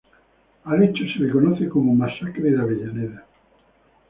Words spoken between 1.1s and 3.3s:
se lo conoce como Masacre de Avellaneda.